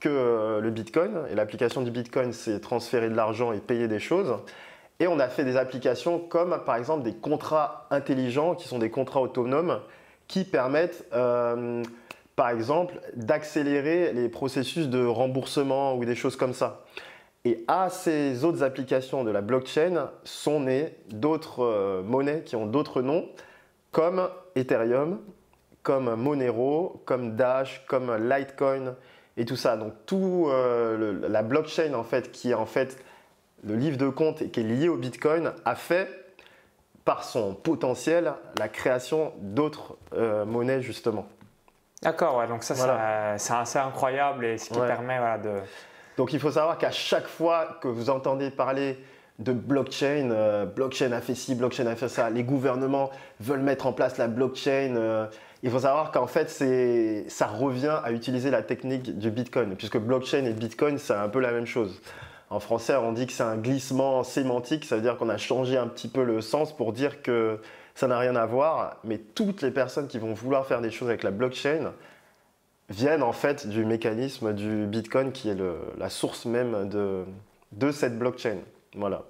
que 0.00 0.08
euh, 0.08 0.60
le 0.60 0.70
Bitcoin. 0.70 1.10
Et 1.30 1.34
l'application 1.34 1.82
du 1.82 1.90
Bitcoin, 1.90 2.32
c'est 2.32 2.60
transférer 2.60 3.10
de 3.10 3.14
l'argent 3.14 3.52
et 3.52 3.58
payer 3.58 3.88
des 3.88 3.98
choses. 3.98 4.34
Et 5.00 5.06
on 5.06 5.18
a 5.18 5.28
fait 5.28 5.44
des 5.44 5.56
applications 5.56 6.18
comme 6.18 6.62
par 6.64 6.76
exemple 6.76 7.02
des 7.02 7.14
contrats 7.14 7.86
intelligents 7.90 8.54
qui 8.54 8.68
sont 8.68 8.78
des 8.78 8.90
contrats 8.90 9.20
autonomes 9.20 9.80
qui 10.28 10.44
permettent 10.44 11.04
euh, 11.12 11.82
par 12.36 12.50
exemple 12.50 13.00
d'accélérer 13.14 14.12
les 14.12 14.28
processus 14.28 14.88
de 14.88 15.04
remboursement 15.04 15.94
ou 15.96 16.04
des 16.04 16.14
choses 16.14 16.36
comme 16.36 16.52
ça. 16.52 16.84
Et 17.44 17.62
à 17.68 17.90
ces 17.90 18.44
autres 18.44 18.62
applications 18.62 19.22
de 19.22 19.30
la 19.30 19.42
blockchain 19.42 20.10
sont 20.24 20.60
nées 20.60 20.96
d'autres 21.10 21.62
euh, 21.62 22.02
monnaies 22.02 22.42
qui 22.44 22.56
ont 22.56 22.66
d'autres 22.66 23.02
noms 23.02 23.28
comme 23.92 24.28
Ethereum, 24.56 25.20
comme 25.82 26.14
Monero, 26.14 27.02
comme 27.04 27.36
Dash, 27.36 27.84
comme 27.86 28.16
Litecoin, 28.16 28.96
et 29.36 29.44
tout 29.44 29.56
ça. 29.56 29.76
Donc 29.76 29.92
tout 30.06 30.48
euh, 30.48 31.28
la 31.28 31.42
blockchain 31.42 31.94
en 31.94 32.04
fait, 32.04 32.32
qui 32.32 32.50
est 32.50 32.54
en 32.54 32.66
fait 32.66 33.02
le 33.62 33.76
livre 33.76 33.96
de 33.96 34.08
compte 34.08 34.42
et 34.42 34.48
qui 34.48 34.60
est 34.60 34.64
lié 34.64 34.88
au 34.88 34.96
Bitcoin, 34.96 35.52
a 35.64 35.74
fait 35.74 36.08
par 37.04 37.24
son 37.24 37.54
potentiel 37.54 38.32
la 38.58 38.68
création 38.68 39.32
d'autres 39.38 39.96
euh, 40.14 40.44
monnaies 40.44 40.80
justement. 40.80 41.28
D'accord, 42.04 42.36
ouais, 42.36 42.46
donc 42.46 42.62
ça 42.62 42.74
c'est 43.38 43.52
assez 43.54 43.78
incroyable 43.78 44.44
et 44.44 44.58
ce 44.58 44.70
qui 44.70 44.78
permet 44.78 45.18
de... 45.42 45.60
Donc 46.16 46.32
il 46.32 46.38
faut 46.38 46.52
savoir 46.52 46.78
qu'à 46.78 46.92
chaque 46.92 47.26
fois 47.26 47.78
que 47.80 47.88
vous 47.88 48.10
entendez 48.10 48.50
parler 48.50 49.02
de 49.40 49.52
blockchain, 49.52 50.30
euh, 50.30 50.64
blockchain 50.64 51.10
a 51.10 51.20
fait 51.20 51.34
ci, 51.34 51.56
blockchain 51.56 51.86
a 51.86 51.96
fait 51.96 52.08
ça, 52.08 52.30
les 52.30 52.44
gouvernements 52.44 53.10
veulent 53.40 53.62
mettre 53.62 53.86
en 53.86 53.92
place 53.92 54.16
la 54.16 54.28
blockchain, 54.28 55.28
il 55.64 55.70
faut 55.70 55.78
savoir 55.80 56.12
qu'en 56.12 56.26
fait, 56.26 56.50
ça 57.28 57.46
revient 57.46 57.98
à 58.04 58.12
utiliser 58.12 58.50
la 58.50 58.62
technique 58.62 59.18
du 59.18 59.30
Bitcoin, 59.30 59.74
puisque 59.76 59.96
blockchain 59.96 60.44
et 60.44 60.52
Bitcoin, 60.52 60.98
c'est 60.98 61.14
un 61.14 61.30
peu 61.30 61.40
la 61.40 61.52
même 61.52 61.64
chose. 61.64 62.02
En 62.50 62.60
français, 62.60 62.94
on 62.96 63.12
dit 63.12 63.26
que 63.26 63.32
c'est 63.32 63.44
un 63.44 63.56
glissement 63.56 64.22
sémantique, 64.24 64.84
ça 64.84 64.96
veut 64.96 65.02
dire 65.02 65.16
qu'on 65.16 65.30
a 65.30 65.38
changé 65.38 65.78
un 65.78 65.88
petit 65.88 66.08
peu 66.08 66.22
le 66.22 66.42
sens 66.42 66.76
pour 66.76 66.92
dire 66.92 67.22
que 67.22 67.58
ça 67.94 68.08
n'a 68.08 68.18
rien 68.18 68.34
à 68.36 68.44
voir, 68.44 68.96
mais 69.04 69.18
toutes 69.18 69.62
les 69.62 69.70
personnes 69.70 70.08
qui 70.08 70.18
vont 70.18 70.34
vouloir 70.34 70.66
faire 70.66 70.80
des 70.80 70.90
choses 70.90 71.08
avec 71.08 71.22
la 71.22 71.30
blockchain 71.30 71.92
viennent 72.88 73.22
en 73.22 73.32
fait 73.32 73.66
du 73.66 73.84
mécanisme 73.84 74.52
du 74.52 74.86
Bitcoin 74.86 75.32
qui 75.32 75.48
est 75.48 75.56
la 75.96 76.10
source 76.10 76.44
même 76.44 76.88
de, 76.88 77.92
cette 77.92 78.18
blockchain. 78.18 78.58
Voilà. 78.96 79.22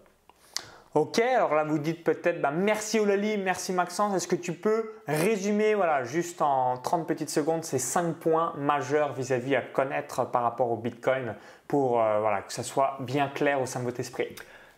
Ok, 0.95 1.19
alors 1.19 1.55
là 1.55 1.65
vous 1.65 1.79
dites 1.79 2.05
peut-être 2.05 2.41
bah, 2.41 2.53
merci 2.53 3.01
Olali, 3.01 3.37
merci 3.37 3.73
Maxence. 3.73 4.15
Est-ce 4.15 4.29
que 4.29 4.37
tu 4.37 4.53
peux 4.53 4.93
résumer 5.09 5.75
voilà, 5.75 6.05
juste 6.05 6.41
en 6.41 6.79
30 6.79 7.07
petites 7.07 7.31
secondes 7.31 7.65
ces 7.65 7.81
5 7.81 8.15
points 8.15 8.55
majeurs 8.57 9.13
vis-à-vis 9.13 9.57
à 9.57 9.61
connaître 9.61 10.25
par 10.31 10.43
rapport 10.43 10.71
au 10.71 10.77
Bitcoin 10.77 11.35
pour 11.67 12.01
euh, 12.01 12.21
voilà, 12.21 12.43
que 12.43 12.53
ça 12.53 12.63
soit 12.63 12.97
bien 13.01 13.29
clair 13.29 13.61
au 13.61 13.67
sein 13.67 13.81
de 13.81 13.85
votre 13.85 14.01
esprit? 14.01 14.29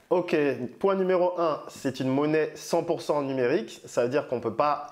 Ok, 0.08 0.36
point 0.78 0.94
numéro 0.94 1.38
1, 1.38 1.62
c'est 1.68 1.98
une 1.98 2.08
monnaie 2.08 2.52
100% 2.54 3.24
numérique. 3.26 3.80
Ça 3.86 4.04
veut 4.04 4.08
dire 4.08 4.28
qu'on 4.28 4.40
peut 4.40 4.54
pas 4.54 4.90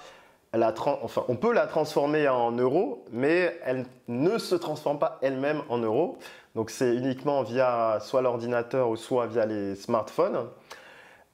la 0.52 0.74
enfin, 1.02 1.24
on 1.28 1.36
peut 1.36 1.52
la 1.52 1.66
transformer 1.66 2.28
en 2.28 2.52
euros, 2.52 3.04
mais 3.12 3.58
elle 3.64 3.86
ne 4.08 4.38
se 4.38 4.54
transforme 4.54 4.98
pas 4.98 5.18
elle-même 5.22 5.62
en 5.68 5.78
euros. 5.78 6.18
Donc 6.54 6.70
c'est 6.70 6.94
uniquement 6.94 7.42
via 7.42 7.98
soit 8.00 8.22
l'ordinateur 8.22 8.88
ou 8.88 8.96
soit 8.96 9.26
via 9.26 9.46
les 9.46 9.74
smartphones. 9.74 10.48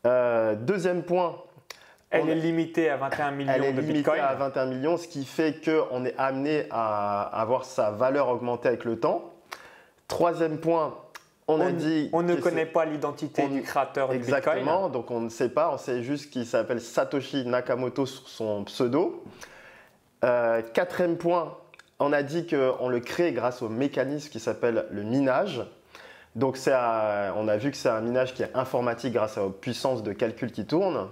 Euh, 0.06 0.54
deuxième 0.54 1.02
point. 1.02 1.36
Elle 2.10 2.28
est 2.28 2.34
limitée 2.34 2.90
à 2.90 2.96
21 2.96 3.30
millions 3.30 3.52
elle 3.54 3.64
est 3.64 3.72
limitée 3.72 4.18
à 4.18 4.34
21 4.34 4.66
millions, 4.66 4.96
ce 4.96 5.06
qui 5.06 5.24
fait 5.24 5.54
qu'on 5.64 6.04
est 6.04 6.14
amené 6.18 6.66
à 6.70 7.22
avoir 7.22 7.64
sa 7.64 7.92
valeur 7.92 8.28
augmenter 8.28 8.68
avec 8.68 8.84
le 8.84 8.98
temps. 8.98 9.32
Troisième 10.08 10.58
point, 10.58 10.96
on, 11.50 11.60
a 11.60 11.72
dit. 11.72 12.10
On 12.12 12.22
ne 12.22 12.34
connaît 12.34 12.66
pas 12.66 12.84
l'identité 12.84 13.46
du 13.48 13.62
créateur 13.62 14.08
du 14.08 14.18
Bitcoin. 14.18 14.38
Exactement, 14.38 14.88
donc 14.88 15.10
on 15.10 15.20
ne 15.20 15.28
sait 15.28 15.48
pas, 15.48 15.72
on 15.72 15.78
sait 15.78 16.02
juste 16.02 16.30
qu'il 16.30 16.46
s'appelle 16.46 16.80
Satoshi 16.80 17.44
Nakamoto 17.46 18.06
sur 18.06 18.28
son 18.28 18.64
pseudo. 18.64 19.24
Euh, 20.24 20.62
quatrième 20.74 21.16
point, 21.16 21.56
on 21.98 22.12
a 22.12 22.22
dit 22.22 22.46
qu'on 22.46 22.88
le 22.88 23.00
crée 23.00 23.32
grâce 23.32 23.62
au 23.62 23.68
mécanisme 23.68 24.30
qui 24.30 24.40
s'appelle 24.40 24.86
le 24.90 25.02
minage. 25.02 25.62
Donc 26.36 26.56
on 26.66 27.48
a 27.48 27.56
vu 27.56 27.70
que 27.70 27.76
c'est 27.76 27.88
un 27.88 28.00
minage 28.00 28.34
qui 28.34 28.42
est 28.42 28.54
informatique 28.54 29.12
grâce 29.12 29.36
aux 29.38 29.50
puissances 29.50 30.02
de 30.02 30.12
calcul 30.12 30.52
qui 30.52 30.64
tournent. 30.64 31.08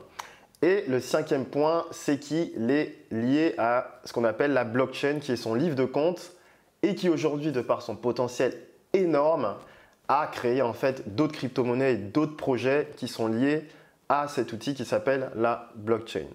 Et 0.62 0.84
le 0.88 1.00
cinquième 1.00 1.44
point, 1.44 1.86
c'est 1.92 2.18
qu'il 2.18 2.70
est 2.70 2.96
lié 3.10 3.54
à 3.58 4.00
ce 4.04 4.12
qu'on 4.12 4.24
appelle 4.24 4.52
la 4.52 4.64
blockchain, 4.64 5.18
qui 5.20 5.32
est 5.32 5.36
son 5.36 5.54
livre 5.54 5.76
de 5.76 5.84
compte 5.84 6.32
et 6.82 6.94
qui 6.94 7.08
aujourd'hui, 7.08 7.52
de 7.52 7.60
par 7.60 7.82
son 7.82 7.96
potentiel 7.96 8.54
énorme, 8.92 9.54
a 10.08 10.26
créé 10.26 10.62
en 10.62 10.72
fait 10.72 11.14
d'autres 11.14 11.34
crypto-monnaies 11.34 11.92
et 11.92 11.96
d'autres 11.96 12.36
projets 12.36 12.90
qui 12.96 13.08
sont 13.08 13.28
liés 13.28 13.68
à 14.08 14.26
cet 14.26 14.52
outil 14.52 14.74
qui 14.74 14.84
s'appelle 14.84 15.30
la 15.36 15.68
blockchain. 15.76 16.26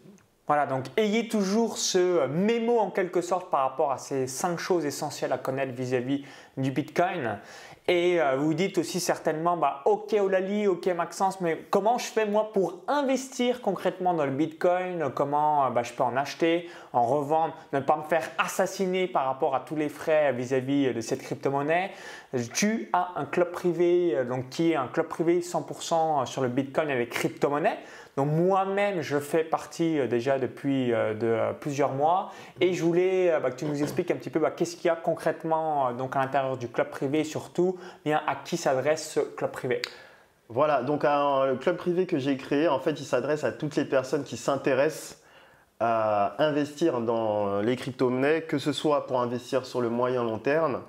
Voilà, 0.45 0.65
donc 0.65 0.85
ayez 0.97 1.29
toujours 1.29 1.77
ce 1.77 2.27
mémo 2.27 2.77
en 2.77 2.91
quelque 2.91 3.21
sorte 3.21 3.49
par 3.49 3.61
rapport 3.61 3.91
à 3.91 3.97
ces 3.97 4.27
cinq 4.27 4.59
choses 4.59 4.85
essentielles 4.85 5.31
à 5.31 5.37
connaître 5.37 5.73
vis-à-vis 5.73 6.25
du 6.57 6.71
Bitcoin. 6.71 7.39
Et 7.89 8.21
euh, 8.21 8.37
vous 8.37 8.53
dites 8.53 8.77
aussi 8.77 9.01
certainement, 9.01 9.57
bah, 9.57 9.81
ok 9.83 10.13
Olali, 10.13 10.67
ok 10.67 10.87
Maxence, 10.87 11.41
mais 11.41 11.65
comment 11.69 11.97
je 11.97 12.05
fais 12.05 12.25
moi 12.25 12.53
pour 12.53 12.79
investir 12.87 13.61
concrètement 13.61 14.13
dans 14.13 14.23
le 14.23 14.31
Bitcoin? 14.31 15.11
Comment 15.13 15.65
euh, 15.65 15.69
bah, 15.69 15.83
je 15.83 15.91
peux 15.91 16.03
en 16.03 16.15
acheter, 16.15 16.69
en 16.93 17.05
revendre, 17.05 17.53
ne 17.73 17.81
pas 17.81 17.97
me 17.97 18.03
faire 18.03 18.29
assassiner 18.37 19.07
par 19.07 19.25
rapport 19.25 19.53
à 19.53 19.59
tous 19.59 19.75
les 19.75 19.89
frais 19.89 20.31
vis-à-vis 20.31 20.93
de 20.93 21.01
cette 21.01 21.21
crypto-monnaie? 21.23 21.91
Tu 22.53 22.89
as 22.93 23.11
un 23.17 23.25
club 23.25 23.51
privé, 23.51 24.13
euh, 24.15 24.23
donc 24.23 24.47
qui 24.49 24.71
est 24.71 24.75
un 24.75 24.87
club 24.87 25.07
privé 25.07 25.41
100% 25.41 26.25
sur 26.25 26.41
le 26.41 26.47
Bitcoin 26.47 26.89
avec 26.89 27.09
crypto-monnaie. 27.09 27.79
Donc 28.15 28.27
moi-même, 28.27 29.01
je 29.01 29.19
fais 29.19 29.43
partie 29.43 29.99
euh, 29.99 30.07
déjà 30.07 30.37
depuis 30.37 30.93
euh, 30.93 31.13
de, 31.15 31.25
euh, 31.25 31.53
plusieurs 31.53 31.93
mois. 31.93 32.31
Et 32.61 32.73
je 32.73 32.83
voulais 32.83 33.33
bah, 33.41 33.49
que 33.49 33.55
tu 33.55 33.65
nous 33.65 33.81
expliques 33.81 34.11
un 34.11 34.15
petit 34.15 34.29
peu 34.29 34.39
bah, 34.39 34.51
qu'est-ce 34.51 34.75
qu'il 34.75 34.85
y 34.85 34.89
a 34.89 34.95
concrètement 34.95 35.91
donc 35.93 36.15
à 36.15 36.19
l'intérieur 36.19 36.57
du 36.57 36.67
club 36.67 36.89
privé 36.89 37.21
et 37.21 37.23
à 38.05 38.35
qui 38.43 38.57
s'adresse 38.57 39.11
ce 39.11 39.19
club 39.19 39.51
privé. 39.51 39.81
Voilà, 40.49 40.83
donc 40.83 41.03
le 41.03 41.55
club 41.55 41.77
privé 41.77 42.05
que 42.05 42.19
j'ai 42.19 42.37
créé, 42.37 42.67
en 42.67 42.79
fait, 42.79 42.99
il 42.99 43.05
s'adresse 43.05 43.43
à 43.43 43.51
toutes 43.51 43.75
les 43.75 43.85
personnes 43.85 44.23
qui 44.23 44.37
s'intéressent 44.37 45.17
à 45.79 46.35
investir 46.43 47.01
dans 47.01 47.61
les 47.61 47.75
crypto-monnaies, 47.75 48.43
que 48.43 48.57
ce 48.57 48.71
soit 48.71 49.07
pour 49.07 49.19
investir 49.19 49.65
sur 49.65 49.81
le 49.81 49.89
moyen 49.89 50.23
long 50.23 50.37
terme, 50.37 50.81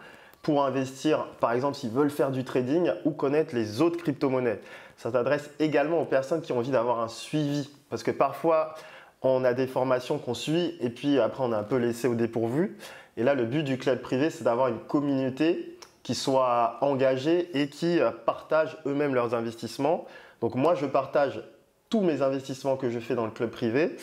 pour 0.42 0.64
investir, 0.64 1.24
par 1.40 1.52
exemple, 1.52 1.76
s'ils 1.76 1.90
veulent 1.90 2.10
faire 2.10 2.30
du 2.30 2.44
trading 2.44 2.90
ou 3.04 3.12
connaître 3.12 3.54
les 3.54 3.80
autres 3.80 3.96
crypto-monnaies. 3.96 4.60
Ça 4.96 5.10
s'adresse 5.10 5.50
également 5.58 6.00
aux 6.02 6.04
personnes 6.04 6.42
qui 6.42 6.52
ont 6.52 6.58
envie 6.58 6.70
d'avoir 6.70 7.00
un 7.00 7.08
suivi. 7.08 7.70
Parce 7.90 8.02
que 8.02 8.10
parfois, 8.10 8.74
on 9.22 9.42
a 9.44 9.54
des 9.54 9.66
formations 9.66 10.18
qu'on 10.18 10.34
suit 10.34 10.76
et 10.80 10.90
puis 10.90 11.18
après, 11.18 11.42
on 11.42 11.52
est 11.52 11.56
un 11.56 11.64
peu 11.64 11.76
laissé 11.76 12.06
au 12.06 12.14
dépourvu. 12.14 12.76
Et 13.16 13.22
là, 13.22 13.34
le 13.34 13.46
but 13.46 13.62
du 13.62 13.78
club 13.78 14.00
privé, 14.00 14.28
c'est 14.28 14.44
d'avoir 14.44 14.68
une 14.68 14.80
communauté 14.80 15.73
qui 16.04 16.14
soit 16.14 16.76
engagée 16.82 17.50
et 17.58 17.68
qui 17.68 17.98
euh, 17.98 18.10
partage 18.12 18.76
eux-mêmes 18.86 19.14
leurs 19.14 19.34
investissements. 19.34 20.04
Donc 20.40 20.54
moi, 20.54 20.76
je 20.76 20.86
partage 20.86 21.42
tous 21.88 22.02
mes 22.02 22.22
investissements 22.22 22.76
que 22.76 22.90
je 22.90 23.00
fais 23.00 23.14
dans 23.16 23.24
le 23.24 23.32
club 23.32 23.50
privé. 23.50 23.96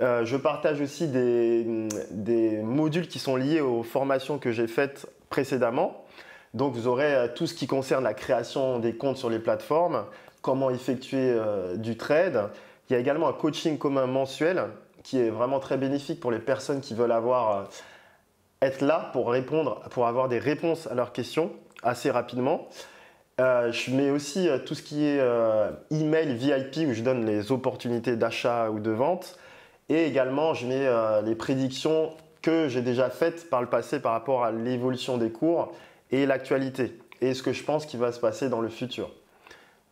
Euh, 0.00 0.24
je 0.24 0.36
partage 0.36 0.80
aussi 0.80 1.08
des, 1.08 2.60
modules 2.62 3.08
qui 3.08 3.18
sont 3.18 3.36
liés 3.36 3.60
aux 3.60 3.82
formations 3.82 4.38
que 4.38 4.52
j'ai 4.52 4.68
faites 4.68 5.06
précédemment. 5.28 6.04
Donc 6.54 6.74
vous 6.74 6.86
aurez 6.86 7.14
euh, 7.14 7.28
tout 7.34 7.46
ce 7.46 7.54
qui 7.54 7.66
concerne 7.66 8.04
la 8.04 8.14
création 8.14 8.78
des 8.78 8.94
comptes 8.94 9.16
sur 9.16 9.28
les 9.28 9.40
plateformes, 9.40 10.04
comment 10.42 10.70
effectuer 10.70 11.36
du 11.76 11.96
trade. 11.96 12.50
Il 12.88 12.92
y 12.92 12.96
a 12.96 12.98
également 12.98 13.28
un 13.28 13.32
coaching 13.32 13.78
commun 13.78 14.06
mensuel 14.06 14.64
qui 15.02 15.18
est 15.18 15.30
vraiment 15.30 15.60
très 15.60 15.76
bénéfique 15.76 16.20
pour 16.20 16.30
les 16.30 16.40
personnes 16.40 16.80
qui 16.80 16.94
veulent 16.94 17.12
avoir, 17.12 17.68
être 18.62 18.80
là 18.80 19.10
pour 19.12 19.30
répondre, 19.30 19.80
pour 19.90 20.06
avoir 20.06 20.28
des 20.28 20.38
réponses 20.38 20.86
à 20.86 20.94
leurs 20.94 21.12
questions 21.12 21.52
assez 21.82 22.10
rapidement. 22.10 22.68
je 23.38 23.90
mets 23.90 24.10
aussi 24.10 24.48
tout 24.64 24.74
ce 24.74 24.82
qui 24.82 25.04
est 25.04 25.20
email 25.90 26.34
VIP 26.34 26.88
où 26.88 26.92
je 26.92 27.02
donne 27.02 27.26
les 27.26 27.50
opportunités 27.50 28.16
d'achat 28.16 28.70
ou 28.70 28.78
de 28.78 28.90
vente. 28.90 29.36
Et 29.92 30.06
également, 30.06 30.54
je 30.54 30.66
mets 30.66 30.86
euh, 30.86 31.20
les 31.20 31.34
prédictions 31.34 32.12
que 32.40 32.66
j'ai 32.68 32.80
déjà 32.80 33.10
faites 33.10 33.50
par 33.50 33.60
le 33.60 33.68
passé 33.68 34.00
par 34.00 34.12
rapport 34.12 34.42
à 34.42 34.50
l'évolution 34.50 35.18
des 35.18 35.30
cours 35.30 35.72
et 36.10 36.24
l'actualité 36.24 36.98
et 37.20 37.34
ce 37.34 37.42
que 37.42 37.52
je 37.52 37.62
pense 37.62 37.84
qui 37.84 37.98
va 37.98 38.10
se 38.10 38.18
passer 38.18 38.48
dans 38.48 38.62
le 38.62 38.70
futur. 38.70 39.10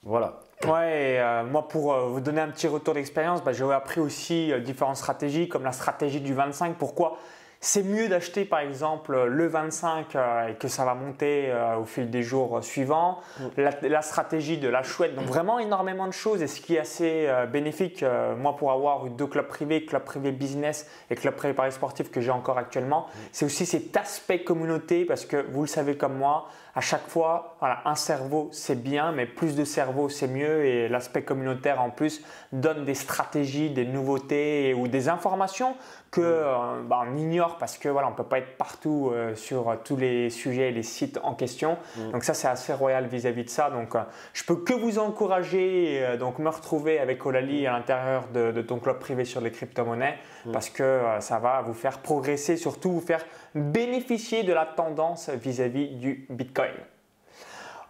Voilà. 0.03 0.41
Ouais, 0.65 1.19
euh, 1.19 1.45
moi 1.45 1.69
pour 1.69 1.93
euh, 1.93 2.07
vous 2.07 2.21
donner 2.21 2.41
un 2.41 2.49
petit 2.49 2.67
retour 2.67 2.95
d'expérience, 2.95 3.45
bah, 3.45 3.53
j'ai 3.53 3.71
appris 3.71 4.01
aussi 4.01 4.53
différentes 4.65 4.97
stratégies 4.97 5.49
comme 5.49 5.65
la 5.65 5.73
stratégie 5.73 6.21
du 6.21 6.33
25. 6.33 6.77
Pourquoi? 6.77 7.19
C'est 7.63 7.83
mieux 7.83 8.09
d'acheter 8.09 8.47
par 8.47 8.61
exemple 8.61 9.25
le 9.27 9.47
25 9.47 10.17
euh, 10.17 10.49
et 10.49 10.55
que 10.55 10.67
ça 10.67 10.87
va 10.87 10.95
monter 10.95 11.51
euh, 11.51 11.77
au 11.77 11.85
fil 11.85 12.09
des 12.11 12.23
jours 12.23 12.65
suivants. 12.65 13.21
Mm. 13.39 13.45
La, 13.83 14.03
stratégie 14.03 14.57
de 14.57 14.69
la 14.69 14.83
chouette, 14.83 15.15
donc 15.15 15.27
vraiment 15.27 15.59
énormément 15.59 16.07
de 16.07 16.13
choses. 16.13 16.41
Et 16.41 16.47
ce 16.47 16.61
qui 16.63 16.77
est 16.77 16.79
assez 16.79 17.27
euh, 17.27 17.45
bénéfique, 17.45 18.03
moi 18.39 18.57
pour 18.57 18.73
avoir 18.73 19.07
eu 19.07 19.11
deux 19.11 19.27
clubs 19.27 19.47
privés, 19.47 19.85
club 19.85 20.05
privé 20.05 20.33
business 20.33 20.89
et 21.11 21.17
club 21.17 21.35
privé 21.35 21.53
paris 21.53 21.73
sportif 21.73 22.11
que 22.11 22.23
j'ai 22.23 22.31
encore 22.31 22.57
actuellement, 22.57 23.09
mm. 23.09 23.19
c'est 23.33 23.45
aussi 23.45 23.67
cet 23.67 23.95
aspect 23.95 24.43
communauté 24.43 25.05
parce 25.05 25.27
que 25.27 25.45
vous 25.53 25.61
le 25.61 25.69
savez 25.69 25.97
comme 25.97 26.17
moi, 26.17 26.49
à 26.75 26.81
chaque 26.81 27.09
fois, 27.09 27.57
voilà, 27.61 27.83
un 27.85 27.95
cerveau 27.95 28.49
c'est 28.53 28.81
bien, 28.81 29.13
mais 29.13 29.27
plus 29.27 29.55
de 29.55 29.65
cerveau 29.65 30.09
c'est 30.09 30.29
mieux 30.29 30.65
et 30.65 30.89
l'aspect 30.89 31.23
communautaire 31.23 31.83
en 31.83 31.91
plus 31.91 32.23
donne 32.53 32.85
des 32.85 32.95
stratégies, 32.95 33.71
des 33.71 33.85
nouveautés 33.85 34.73
ou 34.73 34.89
des 34.89 35.09
informations 35.11 35.77
que 36.11 36.21
euh, 36.21 36.83
bah, 36.85 37.03
on 37.07 37.17
ignore 37.17 37.50
parce 37.59 37.79
que 37.79 37.89
voilà, 37.89 38.09
on 38.09 38.13
peut 38.13 38.25
pas 38.25 38.39
être 38.39 38.57
partout 38.57 39.11
euh, 39.13 39.35
sur 39.35 39.77
tous 39.85 39.97
les 39.97 40.31
sujets 40.31 40.69
et 40.69 40.73
les 40.73 40.83
sites 40.83 41.19
en 41.23 41.35
question. 41.35 41.77
Mm. 41.97 42.13
Donc 42.13 42.25
ça 42.25 42.35
c'est 42.35 42.49
assez 42.49 42.73
royal 42.73 43.07
vis-à-vis 43.07 43.45
de 43.45 43.51
ça. 43.51 43.71
Donc 43.71 43.95
euh, 43.95 44.01
je 44.33 44.45
peux 44.45 44.57
que 44.57 44.73
vous 44.73 44.99
encourager 44.99 46.17
donc 46.19 46.39
me 46.39 46.49
retrouver 46.49 46.99
avec 46.99 47.25
Olali 47.25 47.67
à 47.67 47.73
l'intérieur 47.73 48.29
de, 48.33 48.63
ton 48.63 48.79
club 48.79 48.99
privé 48.99 49.25
sur 49.25 49.41
les 49.41 49.51
crypto-monnaies 49.51 50.19
mm. 50.47 50.53
parce 50.53 50.71
que 50.71 51.01
ça 51.21 51.39
va 51.39 51.63
vous 51.63 51.75
faire 51.75 51.99
progresser, 51.99 52.57
surtout 52.57 52.93
vous 52.93 53.01
faire 53.01 53.25
bénéficier 53.55 54.43
de 54.43 54.53
la 54.53 54.67
tendance 54.67 55.31
vis 55.31 55.61
à 55.61 55.69
-vis 55.69 55.99
du 55.99 56.27
Bitcoin. 56.31 56.73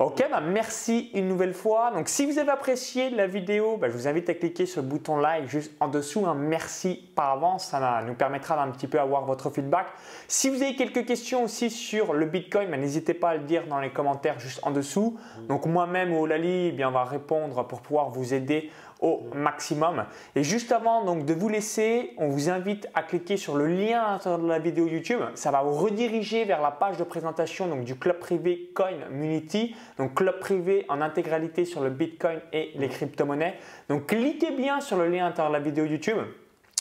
Ok, 0.03 0.25
bah 0.31 0.41
merci 0.41 1.11
une 1.13 1.29
nouvelle 1.29 1.53
fois. 1.53 1.91
Donc 1.91 2.09
si 2.09 2.25
vous 2.25 2.39
avez 2.39 2.49
apprécié 2.49 3.11
la 3.11 3.27
vidéo, 3.27 3.77
bah, 3.77 3.91
je 3.91 3.93
vous 3.93 4.09
invite 4.09 4.31
à 4.31 4.35
cliquer 4.35 4.65
sur 4.65 4.81
le 4.81 4.89
bouton 4.89 5.19
like 5.19 5.47
juste 5.47 5.75
en 5.79 5.89
dessous. 5.89 6.25
Un 6.25 6.33
merci 6.33 7.11
par 7.15 7.33
avance, 7.33 7.67
ça 7.67 8.03
nous 8.07 8.15
permettra 8.15 8.57
d'un 8.57 8.73
petit 8.73 8.87
peu 8.87 8.99
avoir 8.99 9.27
votre 9.27 9.51
feedback. 9.51 9.89
Si 10.27 10.49
vous 10.49 10.63
avez 10.63 10.75
quelques 10.75 11.05
questions 11.05 11.45
aussi 11.45 11.69
sur 11.69 12.15
le 12.15 12.25
Bitcoin, 12.25 12.71
bah, 12.71 12.79
n'hésitez 12.79 13.13
pas 13.13 13.29
à 13.29 13.35
le 13.35 13.43
dire 13.43 13.67
dans 13.67 13.79
les 13.79 13.91
commentaires 13.91 14.41
juste 14.41 14.61
en 14.63 14.71
dessous. 14.71 15.19
Donc 15.49 15.67
moi-même 15.67 16.15
ou 16.15 16.23
Olali, 16.23 16.69
eh 16.69 16.73
bien, 16.73 16.89
on 16.89 16.93
va 16.93 17.05
répondre 17.05 17.67
pour 17.67 17.83
pouvoir 17.83 18.09
vous 18.09 18.33
aider 18.33 18.71
au 19.01 19.23
maximum. 19.35 20.05
Et 20.37 20.45
juste 20.45 20.73
avant 20.73 21.05
donc, 21.05 21.25
de 21.25 21.35
vous 21.35 21.49
laisser, 21.49 22.13
on 22.19 22.29
vous 22.29 22.51
invite 22.51 22.89
à 22.95 23.03
cliquer 23.03 23.37
sur 23.37 23.57
le 23.57 23.67
lien 23.67 24.03
à 24.03 24.13
l'intérieur 24.13 24.41
de 24.41 24.49
la 24.49 24.59
vidéo 24.59 24.87
YouTube. 24.87 25.21
Ça 25.35 25.51
va 25.51 25.63
vous 25.63 25.75
rediriger 25.75 26.45
vers 26.45 26.61
la 26.61 26.71
page 26.71 26.97
de 26.97 27.05
présentation 27.05 27.67
donc, 27.67 27.85
du 27.85 27.97
club 27.97 28.19
privé 28.19 28.71
Coin 28.75 29.01
Community, 29.07 29.75
donc 29.99 30.15
club 30.15 30.39
privé 30.39 30.85
en 30.89 31.01
intégralité 31.01 31.65
sur 31.65 31.81
le 31.81 31.91
Bitcoin 31.91 32.41
et 32.53 32.73
les 32.75 32.89
crypto-monnaies. 32.89 33.59
Donc 33.89 34.07
cliquez 34.07 34.51
bien 34.53 34.81
sur 34.81 34.97
le 34.97 35.09
lien 35.09 35.25
à 35.25 35.29
l'intérieur 35.29 35.53
de 35.53 35.59
la 35.59 35.65
vidéo 35.65 35.85
YouTube. 35.85 36.19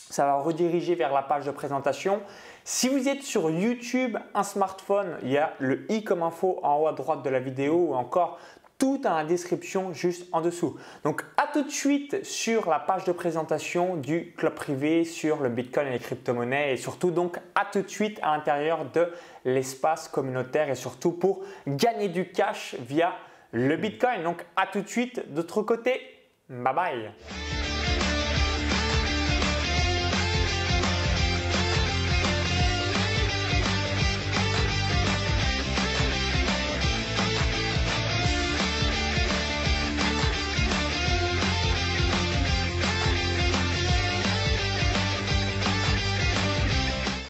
Ça 0.09 0.25
va 0.25 0.39
rediriger 0.39 0.95
vers 0.95 1.13
la 1.13 1.21
page 1.21 1.45
de 1.45 1.51
présentation. 1.51 2.19
Si 2.63 2.89
vous 2.89 3.07
êtes 3.07 3.21
sur 3.21 3.51
YouTube, 3.51 4.17
un 4.33 4.41
smartphone, 4.41 5.17
il 5.21 5.31
y 5.31 5.39
le 5.59 5.85
i 5.91 6.03
comme 6.03 6.23
info 6.23 6.59
en 6.63 6.81
haut 6.81 6.87
à 6.87 6.93
droite 6.93 7.23
de 7.23 7.29
la 7.29 7.39
vidéo 7.39 7.89
ou 7.89 7.93
encore 7.93 8.39
tout 8.79 9.01
la 9.03 9.25
description 9.25 9.93
juste 9.93 10.25
en 10.31 10.41
dessous. 10.41 10.77
Donc 11.03 11.23
à 11.37 11.47
tout 11.51 11.63
de 11.63 11.69
suite 11.69 12.25
sur 12.25 12.69
la 12.69 12.79
page 12.79 13.03
de 13.03 13.11
présentation 13.11 13.97
du 13.97 14.33
club 14.37 14.55
privé 14.55 15.03
sur 15.03 15.41
le 15.41 15.49
Bitcoin 15.49 15.87
et 15.87 15.91
les 15.91 15.99
crypto-monnaies 15.99 16.73
et 16.73 16.77
surtout 16.77 17.11
donc 17.11 17.37
à 17.53 17.65
tout 17.65 17.81
de 17.81 17.89
suite 17.89 18.19
à 18.23 18.35
l'intérieur 18.35 18.85
de 18.91 19.11
l'espace 19.45 20.07
communautaire 20.07 20.69
et 20.69 20.75
surtout 20.75 21.11
pour 21.11 21.43
gagner 21.67 22.07
du 22.07 22.31
cash 22.31 22.75
via 22.79 23.13
le 23.51 23.75
Bitcoin. 23.77 24.23
Donc 24.23 24.43
à 24.55 24.65
tout 24.65 24.81
de 24.81 24.87
suite, 24.87 25.33
d'autre 25.33 25.61
côté, 25.61 26.01
bye 26.49 26.73
bye 26.73 27.58